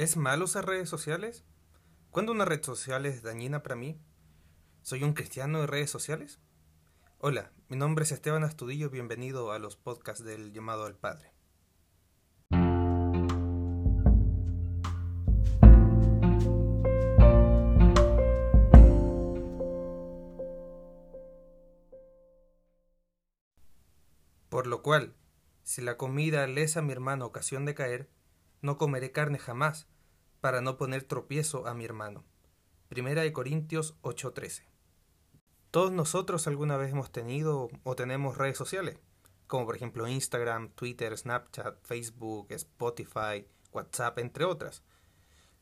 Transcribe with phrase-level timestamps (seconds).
[0.00, 1.44] ¿Es malo usar redes sociales?
[2.10, 4.00] ¿Cuándo una red social es dañina para mí?
[4.80, 6.40] ¿Soy un cristiano de redes sociales?
[7.18, 11.34] Hola, mi nombre es Esteban Astudillo, bienvenido a los podcasts del llamado al Padre.
[24.48, 25.14] Por lo cual,
[25.62, 28.08] si la comida les a mi hermano ocasión de caer,
[28.62, 29.86] no comeré carne jamás,
[30.40, 32.24] para no poner tropiezo a mi hermano.
[32.88, 34.64] Primera de Corintios 8:13.
[35.70, 38.98] Todos nosotros alguna vez hemos tenido o tenemos redes sociales,
[39.46, 44.82] como por ejemplo Instagram, Twitter, Snapchat, Facebook, Spotify, WhatsApp, entre otras,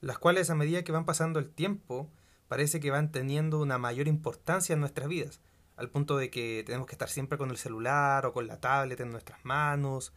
[0.00, 2.10] las cuales a medida que van pasando el tiempo
[2.48, 5.40] parece que van teniendo una mayor importancia en nuestras vidas,
[5.76, 9.00] al punto de que tenemos que estar siempre con el celular o con la tablet
[9.00, 10.12] en nuestras manos,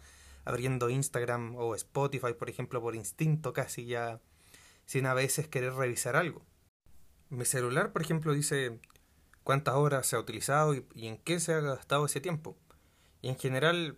[0.45, 4.19] abriendo Instagram o Spotify, por ejemplo, por instinto casi ya,
[4.85, 6.45] sin a veces querer revisar algo.
[7.29, 8.79] Mi celular, por ejemplo, dice
[9.43, 12.57] cuántas horas se ha utilizado y, en qué se ha gastado ese tiempo.
[13.21, 13.97] Y en general,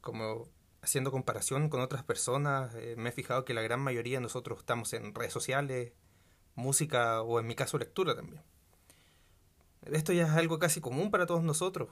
[0.00, 0.48] como
[0.82, 4.60] haciendo comparación con otras personas, eh, me he fijado que la gran mayoría de nosotros
[4.60, 5.92] estamos en redes sociales,
[6.54, 8.42] música o en mi caso lectura también.
[9.82, 11.88] Esto ya es algo casi común para todos nosotros.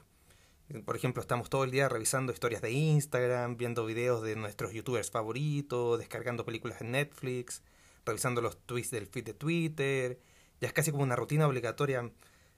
[0.84, 5.12] Por ejemplo, estamos todo el día revisando historias de Instagram, viendo videos de nuestros youtubers
[5.12, 7.62] favoritos, descargando películas en Netflix,
[8.05, 10.20] revisando los tweets del feed de Twitter.
[10.61, 12.11] Ya es casi como una rutina obligatoria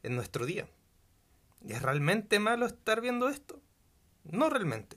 [0.02, 0.68] en nuestro día.
[1.62, 3.60] ¿Y es realmente malo estar viendo esto?
[4.24, 4.96] No realmente.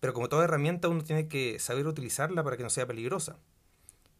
[0.00, 3.38] Pero como toda herramienta uno tiene que saber utilizarla para que no sea peligrosa.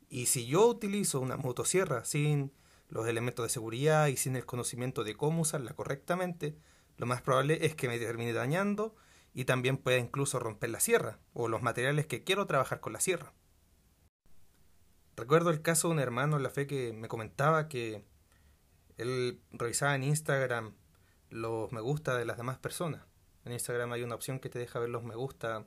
[0.08, 2.52] Y si yo utilizo una motosierra sin
[2.88, 6.56] los elementos de seguridad y sin el conocimiento de cómo usarla correctamente,
[6.98, 8.94] lo más probable es que me termine dañando
[9.32, 13.00] y también pueda incluso romper la sierra o los materiales que quiero trabajar con la
[13.00, 13.32] sierra.
[15.16, 18.04] Recuerdo el caso de un hermano en la fe que me comentaba que
[18.96, 20.74] él revisaba en Instagram
[21.30, 23.04] los me gusta de las demás personas.
[23.44, 25.66] En Instagram hay una opción que te deja ver los me gusta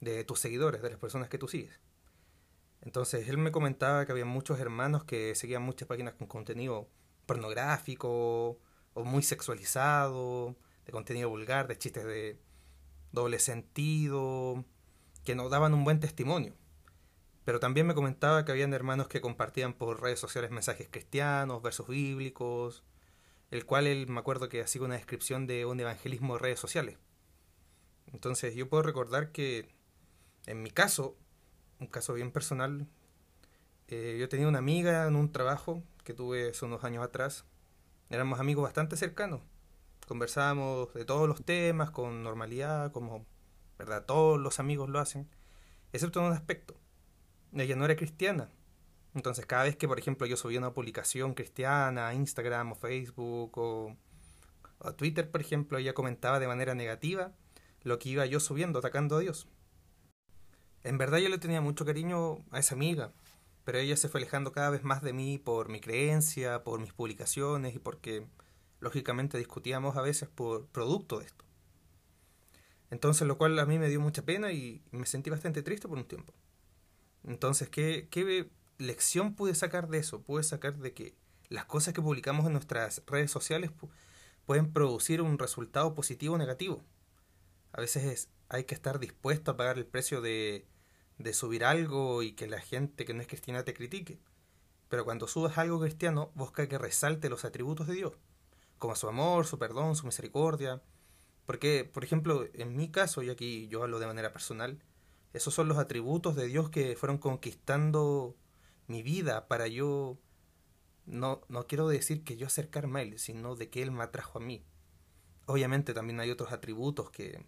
[0.00, 1.80] de tus seguidores, de las personas que tú sigues.
[2.80, 6.88] Entonces él me comentaba que había muchos hermanos que seguían muchas páginas con contenido
[7.26, 8.58] pornográfico
[8.96, 12.40] o muy sexualizado, de contenido vulgar, de chistes de
[13.12, 14.64] doble sentido,
[15.22, 16.54] que no daban un buen testimonio.
[17.44, 21.88] Pero también me comentaba que habían hermanos que compartían por redes sociales mensajes cristianos, versos
[21.88, 22.84] bíblicos,
[23.50, 26.96] el cual él me acuerdo que hacía una descripción de un evangelismo de redes sociales.
[28.14, 29.68] Entonces yo puedo recordar que
[30.46, 31.18] en mi caso,
[31.80, 32.88] un caso bien personal,
[33.88, 37.44] eh, yo tenía una amiga en un trabajo que tuve hace unos años atrás,
[38.10, 39.42] éramos amigos bastante cercanos.
[40.06, 43.26] Conversábamos de todos los temas con normalidad, como
[43.78, 45.28] verdad todos los amigos lo hacen,
[45.92, 46.76] excepto en un aspecto.
[47.52, 48.50] Ella no era cristiana.
[49.14, 53.56] Entonces cada vez que, por ejemplo, yo subía una publicación cristiana a Instagram o Facebook
[53.56, 53.96] o,
[54.80, 57.32] a Twitter, por ejemplo, ella comentaba de manera negativa
[57.82, 59.48] lo que iba yo subiendo, atacando a Dios.
[60.84, 63.12] En verdad yo le tenía mucho cariño a esa amiga,
[63.66, 66.92] pero ella se fue alejando cada vez más de mí por mi creencia, por mis
[66.92, 68.24] publicaciones y porque
[68.78, 71.44] lógicamente discutíamos a veces por producto de esto.
[72.92, 75.98] Entonces, lo cual a mí me dio mucha pena y me sentí bastante triste por
[75.98, 76.32] un tiempo.
[77.24, 80.22] Entonces, ¿qué, qué lección pude sacar de eso?
[80.22, 81.16] Pude sacar de que
[81.48, 83.72] las cosas que publicamos en nuestras redes sociales
[84.44, 86.84] pueden producir un resultado positivo o negativo.
[87.72, 90.68] A veces hay que estar dispuesto a pagar el precio de
[91.18, 94.18] de subir algo y que la gente que no es cristiana te critique.
[94.88, 98.12] Pero cuando subas algo cristiano, busca que resalte los atributos de Dios,
[98.78, 100.82] como su amor, su perdón, su misericordia.
[101.44, 104.82] Porque, por ejemplo, en mi caso, y aquí yo hablo de manera personal,
[105.32, 108.36] esos son los atributos de Dios que fueron conquistando
[108.86, 110.18] mi vida para yo,
[111.04, 114.38] no, no quiero decir que yo acercarme a Él, sino de que Él me atrajo
[114.38, 114.64] a mí.
[115.46, 117.44] Obviamente también hay otros atributos que,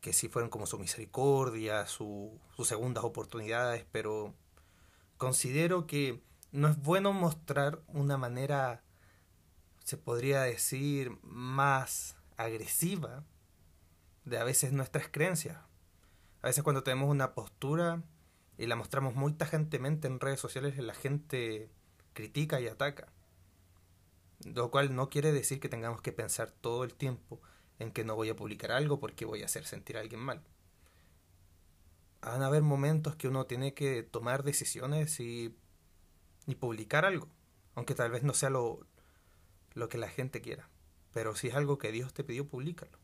[0.00, 4.34] que sí fueron como su misericordia, su, sus segundas oportunidades, pero
[5.16, 6.22] considero que
[6.52, 8.82] no es bueno mostrar una manera,
[9.84, 13.24] se podría decir, más agresiva
[14.24, 15.58] de a veces nuestras creencias.
[16.42, 18.02] A veces cuando tenemos una postura
[18.56, 21.70] y la mostramos muy tajantemente en redes sociales, la gente
[22.12, 23.08] critica y ataca.
[24.44, 27.40] Lo cual no quiere decir que tengamos que pensar todo el tiempo
[27.78, 30.42] en que no voy a publicar algo porque voy a hacer sentir a alguien mal.
[32.20, 35.56] Van a haber momentos que uno tiene que tomar decisiones y,
[36.46, 37.28] y publicar algo,
[37.74, 38.86] aunque tal vez no sea lo,
[39.74, 40.68] lo que la gente quiera.
[41.12, 42.98] Pero si es algo que Dios te pidió, públicalo.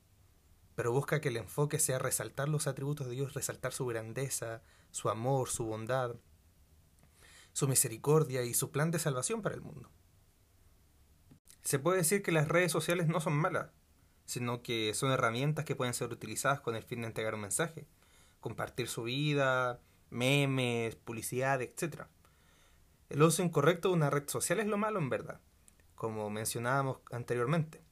[0.74, 5.08] Pero busca que el enfoque sea resaltar los atributos de Dios, resaltar su grandeza, su
[5.08, 6.16] amor, su bondad.
[7.52, 9.90] su misericordia y su plan de salvación para el mundo.
[11.62, 13.70] Se puede decir que las redes sociales no son malas,
[14.24, 17.86] sino que son herramientas que pueden ser utilizadas con el fin de entregar un mensaje,
[18.40, 19.80] compartir su vida,
[20.10, 22.04] memes, publicidad, etc.
[23.08, 25.40] El uso incorrecto de una red social es lo malo en verdad,
[25.94, 27.82] como mencionábamos anteriormente.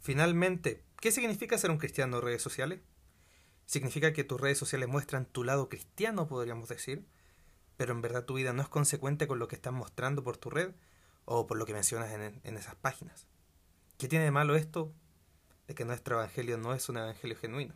[0.00, 2.80] Finalmente, ¿qué significa ser un cristiano en redes sociales?
[3.66, 7.06] Significa que tus redes sociales muestran tu lado cristiano, podríamos decir,
[7.76, 10.50] pero en verdad tu vida no es consecuente con lo que estás mostrando por tu
[10.50, 10.74] red
[11.24, 13.26] o por lo que mencionas en, en esas páginas.
[13.96, 14.92] ¿Qué tiene de malo esto?
[15.74, 17.74] Que nuestro evangelio no es un evangelio genuino,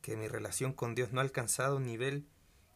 [0.00, 2.28] que mi relación con Dios no ha alcanzado un nivel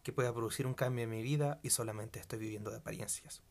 [0.02, 3.42] que pueda producir un cambio en mi vida y solamente estoy viviendo de apariencias.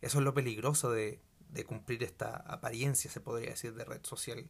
[0.00, 1.20] Eso es lo peligroso de
[1.66, 4.48] cumplir esta apariencia, se podría decir, de red social.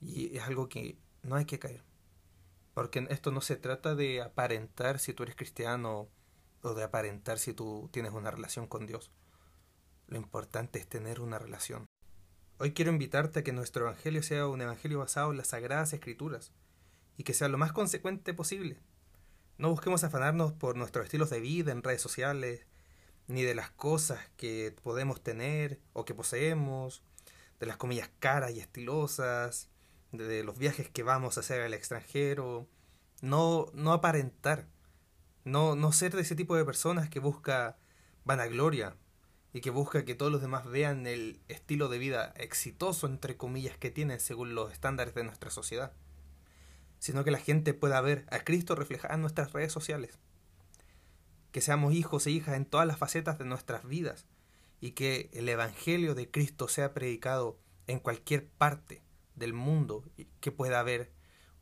[0.00, 1.82] Y es algo que no hay que caer.
[2.74, 6.08] Porque esto no se trata de aparentar si tú eres cristiano
[6.62, 9.10] o de aparentar si tú tienes una relación con Dios.
[10.06, 11.86] Lo importante es tener una relación.
[12.60, 16.50] Hoy quiero invitarte a que nuestro Evangelio sea un Evangelio basado en las Sagradas Escrituras
[17.16, 18.80] y que sea lo más consecuente posible.
[19.58, 22.66] No busquemos afanarnos por nuestros estilos de vida en redes sociales,
[23.28, 27.04] ni de las cosas que podemos tener o que poseemos,
[27.60, 29.68] de las comillas caras y estilosas,
[30.10, 32.66] de los viajes que vamos a hacer al extranjero.
[33.22, 34.66] No, no aparentar,
[35.44, 37.76] no, no ser de ese tipo de personas que busca
[38.24, 38.96] vanagloria,
[39.52, 43.78] y que busca que todos los demás vean el estilo de vida exitoso, entre comillas,
[43.78, 45.92] que tienen según los estándares de nuestra sociedad,
[46.98, 50.18] sino que la gente pueda ver a Cristo reflejado en nuestras redes sociales,
[51.52, 54.26] que seamos hijos e hijas en todas las facetas de nuestras vidas
[54.80, 59.02] y que el Evangelio de Cristo sea predicado en cualquier parte
[59.34, 60.04] del mundo
[60.40, 61.10] que pueda ver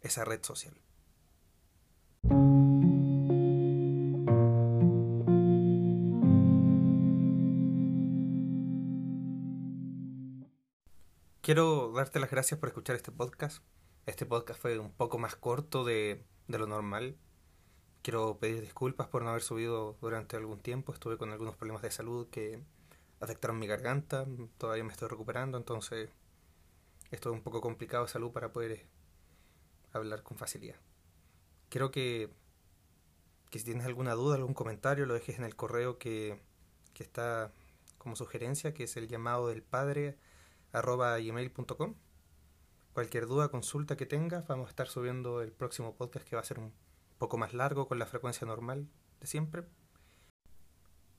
[0.00, 0.74] esa red social.
[11.46, 13.62] Quiero darte las gracias por escuchar este podcast.
[14.04, 17.16] Este podcast fue un poco más corto de, lo normal.
[18.02, 20.92] Quiero pedir disculpas por no haber subido durante algún tiempo.
[20.92, 22.60] Estuve con algunos problemas de salud que
[23.20, 24.26] afectaron mi garganta.
[24.58, 26.10] Todavía me estoy recuperando, entonces
[27.12, 28.86] esto es un poco complicado de salud para poder eh,
[29.92, 30.80] hablar con facilidad.
[31.68, 32.28] Quiero que,
[33.50, 36.40] que si tienes alguna duda, algún comentario, lo dejes en el correo que,
[36.92, 37.52] que está
[37.98, 40.18] como sugerencia, que es el llamado del padre
[40.72, 41.94] arroba gmail.com.
[42.92, 46.44] Cualquier duda, consulta que tengas, vamos a estar subiendo el próximo podcast que va a
[46.46, 46.72] ser un
[47.18, 48.88] poco más largo con la frecuencia normal
[49.20, 49.64] de siempre.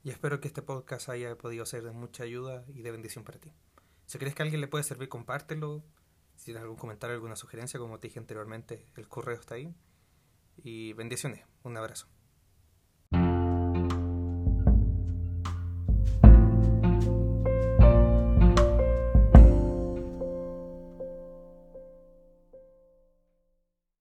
[0.03, 3.39] Y espero que este podcast haya podido ser de mucha ayuda y de bendición para
[3.39, 3.51] ti.
[4.05, 5.83] Si crees que a alguien le puede servir, compártelo.
[6.35, 9.75] Si tienes algún comentario, alguna sugerencia, como te dije anteriormente, el correo está ahí.
[10.55, 11.45] Y bendiciones.
[11.63, 12.07] Un abrazo.